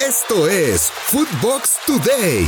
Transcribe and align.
Esto 0.00 0.48
es 0.48 0.90
Footbox 1.06 1.74
Today. 1.86 2.44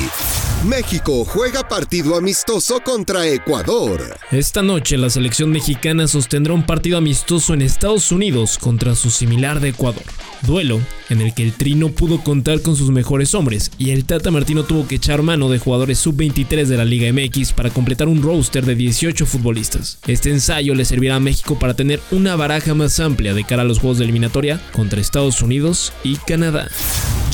México 0.64 1.24
juega 1.24 1.68
partido 1.68 2.16
amistoso 2.16 2.80
contra 2.80 3.28
Ecuador. 3.28 4.16
Esta 4.32 4.62
noche 4.62 4.96
la 4.96 5.10
selección 5.10 5.50
mexicana 5.50 6.08
sostendrá 6.08 6.54
un 6.54 6.66
partido 6.66 6.98
amistoso 6.98 7.54
en 7.54 7.62
Estados 7.62 8.10
Unidos 8.10 8.58
contra 8.58 8.94
su 8.96 9.10
similar 9.10 9.60
de 9.60 9.68
Ecuador. 9.68 10.02
Duelo 10.42 10.80
en 11.10 11.20
el 11.20 11.32
que 11.32 11.44
el 11.44 11.52
Tri 11.52 11.74
no 11.74 11.90
pudo 11.90 12.24
contar 12.24 12.60
con 12.60 12.76
sus 12.76 12.90
mejores 12.90 13.34
hombres 13.34 13.70
y 13.78 13.90
el 13.90 14.04
Tata 14.04 14.30
Martino 14.30 14.64
tuvo 14.64 14.88
que 14.88 14.96
echar 14.96 15.22
mano 15.22 15.48
de 15.48 15.58
jugadores 15.58 15.98
sub-23 15.98 16.64
de 16.64 16.76
la 16.76 16.84
Liga 16.84 17.12
MX 17.12 17.52
para 17.52 17.70
completar 17.70 18.08
un 18.08 18.22
roster 18.22 18.64
de 18.64 18.74
18 18.74 19.26
futbolistas. 19.26 19.98
Este 20.06 20.30
ensayo 20.30 20.74
le 20.74 20.84
servirá 20.84 21.16
a 21.16 21.20
México 21.20 21.58
para 21.58 21.74
tener 21.74 22.00
una 22.10 22.34
baraja 22.36 22.74
más 22.74 22.98
amplia 22.98 23.32
de 23.32 23.44
cara 23.44 23.62
a 23.62 23.66
los 23.66 23.78
juegos 23.78 23.98
de 23.98 24.04
eliminatoria 24.04 24.60
contra 24.72 25.00
Estados 25.00 25.40
Unidos 25.40 25.92
y 26.02 26.16
Canadá. 26.16 26.68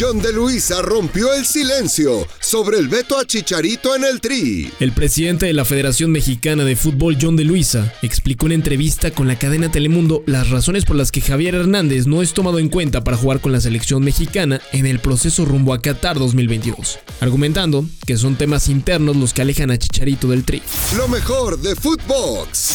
John 0.00 0.22
de 0.22 0.32
Luisa 0.32 0.80
rompió 0.80 1.34
el 1.34 1.44
silencio 1.44 2.26
sobre 2.40 2.78
el 2.78 2.88
veto 2.88 3.18
a 3.18 3.26
Chicharito 3.26 3.94
en 3.94 4.04
el 4.04 4.22
Tri. 4.22 4.72
El 4.80 4.92
presidente 4.92 5.44
de 5.44 5.52
la 5.52 5.66
Federación 5.66 6.10
Mexicana 6.10 6.64
de 6.64 6.74
Fútbol, 6.74 7.18
John 7.20 7.36
de 7.36 7.44
Luisa, 7.44 7.92
explicó 8.00 8.46
en 8.46 8.52
entrevista 8.52 9.10
con 9.10 9.28
la 9.28 9.38
cadena 9.38 9.70
Telemundo 9.70 10.22
las 10.24 10.48
razones 10.48 10.86
por 10.86 10.96
las 10.96 11.12
que 11.12 11.20
Javier 11.20 11.54
Hernández 11.54 12.06
no 12.06 12.22
es 12.22 12.32
tomado 12.32 12.58
en 12.58 12.70
cuenta 12.70 13.04
para 13.04 13.18
jugar 13.18 13.42
con 13.42 13.52
la 13.52 13.60
selección 13.60 14.02
mexicana 14.02 14.62
en 14.72 14.86
el 14.86 15.00
proceso 15.00 15.44
rumbo 15.44 15.74
a 15.74 15.82
Qatar 15.82 16.18
2022, 16.18 16.98
argumentando 17.20 17.84
que 18.06 18.16
son 18.16 18.36
temas 18.36 18.70
internos 18.70 19.16
los 19.16 19.34
que 19.34 19.42
alejan 19.42 19.70
a 19.70 19.76
Chicharito 19.76 20.28
del 20.28 20.44
Tri. 20.44 20.62
Lo 20.96 21.08
mejor 21.08 21.60
de 21.60 21.76
Footbox. 21.76 22.72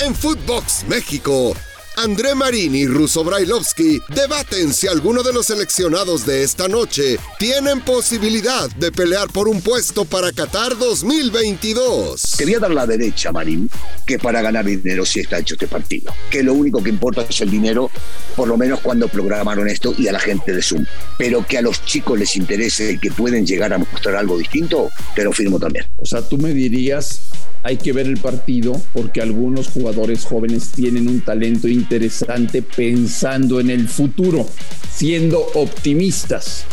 En 0.00 0.16
Footbox 0.16 0.84
México 0.88 1.54
André 2.02 2.34
Marini 2.34 2.78
y 2.78 2.86
Russo 2.86 3.22
Brailovsky 3.22 4.00
debaten 4.08 4.72
si 4.72 4.86
alguno 4.86 5.22
de 5.22 5.34
los 5.34 5.44
seleccionados 5.44 6.24
de 6.24 6.42
esta 6.42 6.66
noche 6.66 7.18
tienen 7.38 7.82
posibilidad 7.82 8.70
de 8.70 8.90
pelear 8.90 9.28
por 9.28 9.48
un 9.48 9.60
puesto 9.60 10.06
para 10.06 10.32
Qatar 10.32 10.78
2022. 10.78 12.36
Quería 12.38 12.58
dar 12.58 12.70
la 12.70 12.86
derecha, 12.86 13.32
Marín, 13.32 13.68
que 14.06 14.18
para 14.18 14.40
ganar 14.40 14.64
dinero 14.64 15.04
sí 15.04 15.20
está 15.20 15.40
hecho 15.40 15.56
este 15.56 15.66
partido. 15.66 16.14
Que 16.30 16.42
lo 16.42 16.54
único 16.54 16.82
que 16.82 16.88
importa 16.88 17.26
es 17.28 17.38
el 17.42 17.50
dinero, 17.50 17.90
por 18.34 18.48
lo 18.48 18.56
menos 18.56 18.80
cuando 18.80 19.06
programaron 19.06 19.68
esto 19.68 19.94
y 19.98 20.08
a 20.08 20.12
la 20.12 20.20
gente 20.20 20.54
de 20.54 20.62
Zoom. 20.62 20.86
Pero 21.18 21.46
que 21.46 21.58
a 21.58 21.62
los 21.62 21.84
chicos 21.84 22.18
les 22.18 22.34
interese 22.34 22.92
y 22.92 22.98
que 22.98 23.10
pueden 23.10 23.46
llegar 23.46 23.74
a 23.74 23.78
mostrar 23.78 24.16
algo 24.16 24.38
distinto, 24.38 24.88
te 25.14 25.22
lo 25.22 25.32
firmo 25.32 25.58
también. 25.58 25.84
O 25.98 26.06
sea, 26.06 26.26
tú 26.26 26.38
me 26.38 26.54
dirías 26.54 27.20
hay 27.62 27.76
que 27.76 27.92
ver 27.92 28.06
el 28.06 28.18
partido 28.18 28.80
porque 28.92 29.20
algunos 29.20 29.68
jugadores 29.68 30.24
jóvenes 30.24 30.70
tienen 30.72 31.08
un 31.08 31.20
talento 31.20 31.68
interesante 31.68 32.62
pensando 32.62 33.60
en 33.60 33.70
el 33.70 33.88
futuro, 33.88 34.48
siendo 34.92 35.40
optimistas. 35.54 36.64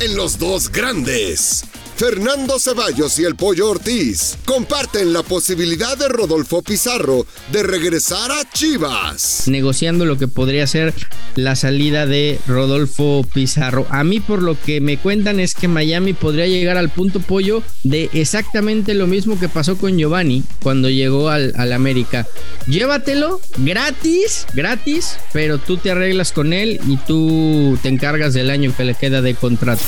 En 0.00 0.16
los 0.16 0.38
dos 0.38 0.70
grandes. 0.70 1.64
Fernando 1.96 2.58
Ceballos 2.58 3.18
y 3.18 3.24
el 3.24 3.36
Pollo 3.36 3.70
Ortiz 3.70 4.36
comparten 4.44 5.14
la 5.14 5.22
posibilidad 5.22 5.96
de 5.96 6.08
Rodolfo 6.08 6.60
Pizarro 6.60 7.26
de 7.50 7.62
regresar 7.62 8.30
a 8.30 8.46
Chivas. 8.52 9.44
Negociando 9.46 10.04
lo 10.04 10.18
que 10.18 10.28
podría 10.28 10.66
ser 10.66 10.92
la 11.36 11.56
salida 11.56 12.04
de 12.04 12.38
Rodolfo 12.46 13.24
Pizarro. 13.32 13.86
A 13.88 14.04
mí 14.04 14.20
por 14.20 14.42
lo 14.42 14.60
que 14.60 14.82
me 14.82 14.98
cuentan 14.98 15.40
es 15.40 15.54
que 15.54 15.68
Miami 15.68 16.12
podría 16.12 16.46
llegar 16.46 16.76
al 16.76 16.90
punto 16.90 17.20
pollo 17.20 17.62
de 17.82 18.10
exactamente 18.12 18.92
lo 18.92 19.06
mismo 19.06 19.40
que 19.40 19.48
pasó 19.48 19.78
con 19.78 19.96
Giovanni 19.96 20.44
cuando 20.62 20.90
llegó 20.90 21.30
al, 21.30 21.54
al 21.56 21.72
América. 21.72 22.26
Llévatelo 22.66 23.40
gratis, 23.56 24.46
gratis, 24.52 25.16
pero 25.32 25.56
tú 25.56 25.78
te 25.78 25.92
arreglas 25.92 26.32
con 26.32 26.52
él 26.52 26.78
y 26.86 26.98
tú 26.98 27.78
te 27.82 27.88
encargas 27.88 28.34
del 28.34 28.50
año 28.50 28.74
que 28.76 28.84
le 28.84 28.94
queda 28.94 29.22
de 29.22 29.34
contrato. 29.34 29.82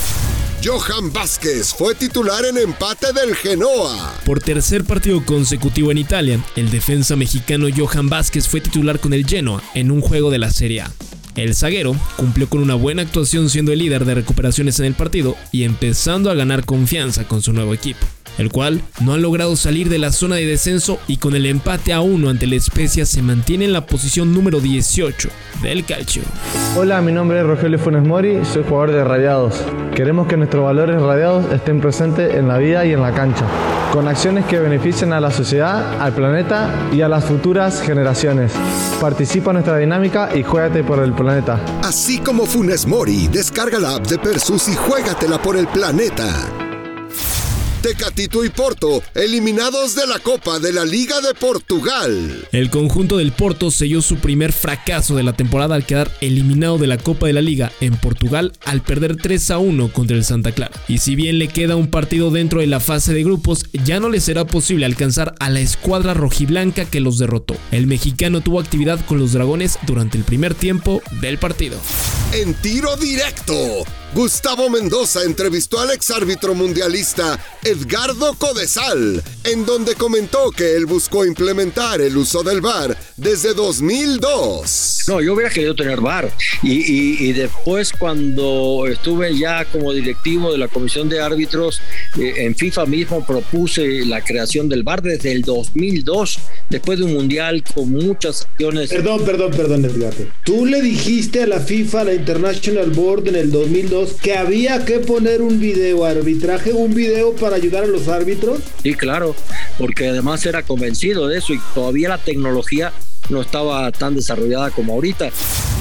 Johan 0.63 1.13
Vázquez 1.13 1.73
fue 1.73 1.95
titular 1.95 2.45
en 2.45 2.59
empate 2.59 3.13
del 3.13 3.37
Genoa. 3.37 4.13
Por 4.25 4.41
tercer 4.41 4.83
partido 4.83 5.25
consecutivo 5.25 5.93
en 5.93 5.99
Italia, 5.99 6.45
el 6.57 6.69
defensa 6.71 7.15
mexicano 7.15 7.69
Johan 7.75 8.09
Vázquez 8.09 8.49
fue 8.49 8.61
titular 8.61 8.99
con 8.99 9.13
el 9.13 9.25
Genoa 9.25 9.63
en 9.75 9.93
un 9.93 10.01
juego 10.01 10.33
de 10.33 10.39
la 10.39 10.51
Serie 10.51 10.81
A. 10.81 10.91
El 11.37 11.55
zaguero 11.55 11.95
cumplió 12.17 12.49
con 12.49 12.61
una 12.61 12.75
buena 12.75 13.03
actuación 13.03 13.49
siendo 13.51 13.73
el 13.73 13.79
líder 13.79 14.05
de 14.05 14.17
recuperaciones 14.17 14.81
en 14.81 14.87
el 14.87 14.95
partido 14.95 15.37
y 15.53 15.63
empezando 15.63 16.29
a 16.29 16.35
ganar 16.35 16.65
confianza 16.65 17.29
con 17.29 17.41
su 17.41 17.53
nuevo 17.53 17.73
equipo 17.73 18.05
el 18.39 18.51
cual 18.51 18.81
no 19.01 19.13
ha 19.13 19.19
logrado 19.19 19.55
salir 19.57 19.89
de 19.89 19.99
la 19.99 20.13
zona 20.13 20.37
de 20.37 20.47
descenso 20.47 20.99
y 21.07 21.19
con 21.19 21.35
el 21.35 21.45
empate 21.45 21.93
a 21.93 22.01
uno 22.01 22.31
ante 22.31 22.47
la 22.47 22.55
Especia 22.55 23.05
se 23.05 23.21
mantiene 23.21 23.67
en 23.67 23.73
la 23.73 23.87
posición 23.87 24.33
número 24.33 24.61
18 24.61 25.29
del 25.63 25.85
calcio. 25.85 26.23
Hola, 26.77 27.01
mi 27.03 27.13
nombre 27.13 27.41
es 27.41 27.47
Rogelio 27.47 27.79
Funes 27.79 28.05
Mori, 28.05 28.45
soy 28.45 28.63
jugador 28.63 28.93
de 28.93 29.05
Radiados. 29.05 29.55
Queremos 29.95 30.29
que 30.29 30.37
nuestros 30.37 30.65
valores 30.65 31.03
radiados 31.03 31.53
estén 31.53 31.81
presentes 31.81 32.35
en 32.35 32.47
la 32.47 32.59
vida 32.59 32.87
y 32.87 32.93
en 32.93 33.03
la 33.03 33.13
cancha, 33.13 33.45
con 33.93 34.07
acciones 34.07 34.45
que 34.45 34.61
beneficien 34.61 35.13
a 35.13 35.21
la 35.21 35.33
sociedad, 35.33 36.01
al 36.01 36.13
planeta 36.13 36.89
y 36.93 37.01
a 37.01 37.09
las 37.09 37.25
futuras 37.25 37.83
generaciones. 37.83 38.53
Participa 39.01 39.51
en 39.51 39.55
nuestra 39.55 39.77
dinámica 39.77 40.31
y 40.35 40.45
juégate 40.45 40.85
por 40.85 41.03
el 41.03 41.13
planeta. 41.13 41.61
Así 41.83 42.19
como 42.19 42.47
Funes 42.47 42.87
Mori, 42.87 43.27
descarga 43.27 43.81
la 43.81 43.97
app 43.97 44.07
de 44.07 44.19
Persus 44.19 44.69
y 44.69 44.77
juégatela 44.77 45.39
por 45.39 45.57
el 45.57 45.67
planeta. 45.67 46.58
Tecatito 47.83 48.45
y 48.45 48.49
Porto, 48.49 49.03
eliminados 49.15 49.95
de 49.95 50.07
la 50.09 50.19
Copa 50.19 50.59
de 50.59 50.73
la 50.73 50.85
Liga 50.85 51.21
de 51.21 51.33
Portugal. 51.33 52.49
El 52.51 52.71
conjunto 52.71 53.19
del 53.19 53.31
Porto 53.31 53.71
selló 53.71 54.03
su 54.03 54.17
primer 54.17 54.53
fracaso 54.53 55.15
de 55.15 55.23
la 55.23 55.35
temporada 55.35 55.77
al 55.77 55.87
quedar 55.87 56.11
eliminado 56.21 56.79
de 56.79 56.89
la 56.89 56.99
Copa 56.99 57.29
de 57.29 57.35
la 57.35 57.41
Liga 57.41 57.71
en 57.81 57.97
Portugal 57.97 58.53
al 58.65 58.83
perder 58.83 59.17
3 59.17 59.53
a 59.53 59.59
1 59.59 59.93
contra 59.93 60.17
el 60.17 60.25
Santa 60.25 60.51
Clara. 60.51 60.75
Y 60.89 60.99
si 60.99 61.15
bien 61.15 61.39
le 61.39 61.47
queda 61.47 61.77
un 61.77 61.89
partido 61.89 62.33
dentro 62.33 62.61
de 62.61 62.67
la 62.67 62.81
fase 62.81 63.15
de 63.15 63.23
grupos, 63.23 63.67
ya 63.85 64.01
no 64.01 64.09
le 64.09 64.21
será 64.21 64.45
posible 64.45 64.85
alcanzar 64.85 65.37
a 65.39 65.49
la 65.49 65.61
escuadra 65.61 66.15
rojiblanca 66.15 66.85
que 66.85 67.01
los 67.01 67.19
derrotó. 67.19 67.57
El 67.71 67.87
mexicano 67.87 68.41
tuvo 68.41 68.59
actividad 68.59 68.99
con 69.07 69.21
los 69.21 69.33
dragones 69.33 69.79
durante 69.87 70.19
el 70.19 70.25
primer 70.25 70.55
tiempo 70.55 71.01
del 71.21 71.39
partido. 71.39 71.79
En 72.33 72.55
tiro 72.55 72.95
directo, 72.97 73.55
Gustavo 74.15 74.69
Mendoza 74.69 75.23
entrevistó 75.23 75.81
al 75.81 75.91
exárbitro 75.91 76.55
mundialista 76.55 77.39
Edgardo 77.69 78.33
Codesal, 78.39 79.23
en 79.45 79.67
donde 79.67 79.95
comentó 79.95 80.51
que 80.53 80.75
él 80.75 80.87
buscó 80.87 81.27
implementar 81.27 82.01
el 82.01 82.17
uso 82.17 82.43
del 82.43 82.63
VAR 82.63 82.97
desde 83.19 83.53
2002. 83.53 84.98
No, 85.09 85.23
yo 85.23 85.33
hubiera 85.33 85.49
querido 85.49 85.75
tener 85.75 86.03
VAR 86.03 86.31
y, 86.63 87.33
después 87.33 87.93
cuando 87.99 88.87
estuve 88.87 89.39
ya 89.39 89.65
como 89.65 89.95
directivo 89.95 90.53
de 90.53 90.59
la 90.59 90.69
Comisión 90.69 91.09
de 91.09 91.21
Árbitros 91.21 91.81
eh, 92.19 92.35
en 92.37 92.55
FIFA 92.55 92.85
mismo 92.85 93.25
propuse 93.25 94.05
la 94.05 94.23
creación 94.23 94.69
del 94.69 94.83
VAR 94.83 95.01
desde 95.01 95.33
el 95.33 95.43
2002, 95.43 96.39
después 96.69 96.99
de 96.99 97.07
un 97.07 97.15
mundial 97.15 97.63
con 97.75 97.91
muchas 97.91 98.43
acciones. 98.43 98.91
Perdón, 98.91 99.25
perdón, 99.25 99.51
perdón, 99.53 99.85
Edgardo. 99.87 100.27
Tú 100.45 100.67
le 100.67 100.83
dijiste 100.83 101.43
a 101.43 101.47
la 101.47 101.61
FIFA, 101.61 102.03
a 102.03 102.05
la 102.05 102.15
International 102.15 102.91
Board 102.91 103.29
en 103.29 103.37
el 103.37 103.51
2002 103.51 104.15
que 104.21 104.37
había 104.37 104.85
que 104.85 104.99
poner 104.99 105.41
un 105.41 105.59
video 105.59 106.05
arbitraje, 106.05 106.75
un 106.75 106.93
video 106.93 107.35
para 107.35 107.57
ayudar 107.57 107.85
a 107.85 107.87
los 107.87 108.09
árbitros? 108.09 108.61
Sí, 108.83 108.93
claro, 108.93 109.35
porque 109.79 110.09
además 110.09 110.45
era 110.45 110.63
convencido 110.63 111.29
de 111.29 111.39
eso 111.39 111.55
y 111.55 111.61
todavía 111.75 112.11
la 112.11 112.19
tecnología 112.19 112.93
no 113.29 113.41
estaba 113.43 113.91
tan 113.93 114.15
desarrollada 114.15 114.71
como 114.71 114.95
ahorita. 114.95 115.31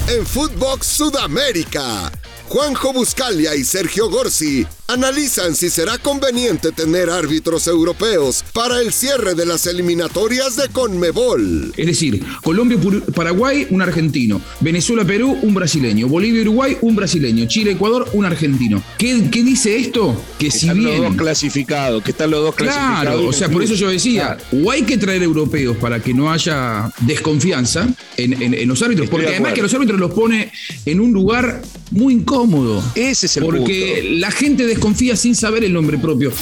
En 0.08 0.26
Footbox 0.26 0.86
Sudamérica, 0.86 2.10
Juanjo 2.48 2.92
Buscalia 2.92 3.54
y 3.54 3.64
Sergio 3.64 4.08
Gorsi 4.10 4.66
analizan 4.88 5.54
si 5.54 5.68
será 5.68 5.98
conveniente 5.98 6.72
tener 6.72 7.10
árbitros 7.10 7.66
europeos 7.66 8.42
para 8.54 8.80
el 8.80 8.90
cierre 8.90 9.34
de 9.34 9.44
las 9.44 9.66
eliminatorias 9.66 10.56
de 10.56 10.68
Conmebol. 10.70 11.74
Es 11.76 11.86
decir, 11.86 12.24
Colombia, 12.42 12.78
Paraguay, 13.14 13.66
un 13.68 13.82
argentino. 13.82 14.40
Venezuela, 14.60 15.04
Perú, 15.04 15.38
un 15.42 15.52
brasileño. 15.52 16.08
Bolivia, 16.08 16.40
Uruguay, 16.40 16.78
un 16.80 16.96
brasileño. 16.96 17.46
Chile, 17.46 17.72
Ecuador, 17.72 18.08
un 18.14 18.24
argentino. 18.24 18.82
¿Qué, 18.96 19.28
qué 19.30 19.42
dice 19.42 19.76
esto? 19.76 20.18
Que, 20.38 20.50
si 20.50 20.66
están 20.66 20.78
bien... 20.78 21.02
los 21.02 21.08
dos 21.10 21.16
clasificados, 21.16 22.02
que 22.02 22.12
están 22.12 22.30
los 22.30 22.42
dos 22.42 22.54
clasificados. 22.54 23.02
Claro, 23.02 23.26
o 23.26 23.32
sea, 23.34 23.50
por 23.50 23.62
eso 23.62 23.74
yo 23.74 23.90
decía, 23.90 24.38
o 24.52 24.70
hay 24.70 24.82
que 24.84 24.96
traer 24.96 25.22
europeos 25.22 25.76
para 25.76 26.00
que 26.00 26.14
no 26.14 26.32
haya 26.32 26.90
desconfianza 27.00 27.86
en, 28.16 28.42
en, 28.42 28.66
los 28.66 28.82
árbitros, 28.82 29.10
porque 29.10 29.26
además 29.26 29.52
que 29.52 29.60
los 29.60 29.74
árbitros 29.74 30.00
los 30.00 30.12
pone 30.12 30.50
en 30.86 31.00
un 31.00 31.12
lugar 31.12 31.60
muy 31.90 32.14
incómodo. 32.14 32.82
Ese 32.94 33.26
es 33.26 33.36
el 33.36 33.44
Porque 33.44 34.16
la 34.18 34.30
gente 34.30 34.64
desconfía 34.78 35.16
sin 35.16 35.34
saber 35.34 35.64
el 35.64 35.72
nombre 35.72 35.98
propio. 35.98 36.32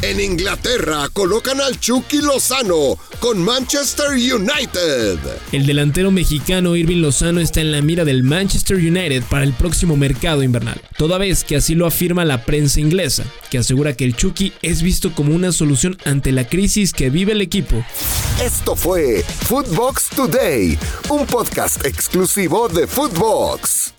En 0.00 0.18
Inglaterra 0.18 1.10
colocan 1.12 1.60
al 1.60 1.78
Chucky 1.78 2.22
Lozano 2.22 2.96
con 3.20 3.38
Manchester 3.38 4.12
United. 4.12 5.18
El 5.52 5.66
delantero 5.66 6.10
mexicano 6.10 6.76
Irving 6.76 7.02
Lozano 7.02 7.40
está 7.40 7.60
en 7.60 7.72
la 7.72 7.82
mira 7.82 8.06
del 8.06 8.22
Manchester 8.22 8.78
United 8.78 9.24
para 9.24 9.44
el 9.44 9.52
próximo 9.52 9.98
mercado 9.98 10.42
invernal, 10.42 10.80
toda 10.96 11.18
vez 11.18 11.44
que 11.44 11.56
así 11.56 11.74
lo 11.74 11.86
afirma 11.86 12.24
la 12.24 12.46
prensa 12.46 12.80
inglesa, 12.80 13.24
que 13.50 13.58
asegura 13.58 13.94
que 13.94 14.06
el 14.06 14.16
Chucky 14.16 14.54
es 14.62 14.80
visto 14.80 15.14
como 15.14 15.34
una 15.34 15.52
solución 15.52 15.98
ante 16.06 16.32
la 16.32 16.48
crisis 16.48 16.94
que 16.94 17.10
vive 17.10 17.32
el 17.32 17.42
equipo. 17.42 17.84
Esto 18.42 18.76
fue 18.76 19.22
Footbox 19.46 20.08
Today, 20.16 20.78
un 21.10 21.26
podcast 21.26 21.84
exclusivo 21.84 22.68
de 22.68 22.86
Footbox. 22.86 23.93